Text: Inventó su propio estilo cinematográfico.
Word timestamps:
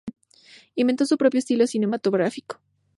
Inventó 0.73 1.05
su 1.05 1.15
propio 1.15 1.37
estilo 1.37 1.67
cinematográfico. 1.67 2.59